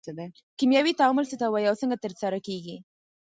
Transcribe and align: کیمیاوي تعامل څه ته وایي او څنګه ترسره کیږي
کیمیاوي 0.57 0.93
تعامل 0.99 1.25
څه 1.31 1.35
ته 1.41 1.45
وایي 1.49 1.67
او 1.69 1.75
څنګه 1.81 2.01
ترسره 2.03 2.37
کیږي 2.47 2.77